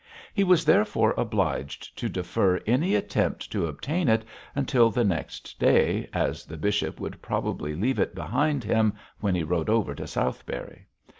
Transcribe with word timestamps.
He 0.33 0.43
was 0.43 0.65
therefore 0.65 1.13
obliged 1.15 1.95
to 1.99 2.09
defer 2.09 2.59
any 2.65 2.95
attempt 2.95 3.51
to 3.51 3.67
obtain 3.67 4.07
it 4.09 4.25
until 4.55 4.89
the 4.89 5.03
next 5.03 5.59
day, 5.59 6.09
as 6.11 6.43
the 6.43 6.57
bishop 6.57 6.99
would 6.99 7.21
probably 7.21 7.75
leave 7.75 7.99
it 7.99 8.15
behind 8.15 8.63
him 8.63 8.93
when 9.19 9.35
he 9.35 9.43
rode 9.43 9.69
over 9.69 9.93
to 9.93 10.07
Southberry. 10.07 10.87